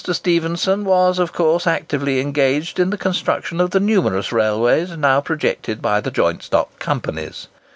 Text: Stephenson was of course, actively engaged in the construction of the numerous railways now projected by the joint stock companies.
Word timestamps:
Stephenson 0.11 0.83
was 0.83 1.19
of 1.19 1.31
course, 1.31 1.67
actively 1.67 2.19
engaged 2.19 2.79
in 2.79 2.89
the 2.89 2.97
construction 2.97 3.61
of 3.61 3.69
the 3.69 3.79
numerous 3.79 4.31
railways 4.31 4.97
now 4.97 5.21
projected 5.21 5.79
by 5.79 6.01
the 6.01 6.09
joint 6.09 6.41
stock 6.41 6.79
companies. 6.79 7.47